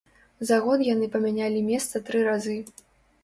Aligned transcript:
За 0.49 0.55
год 0.67 0.79
яны 0.87 1.09
памянялі 1.17 1.61
месца 1.69 2.01
тры 2.07 2.23
разы. 2.31 2.57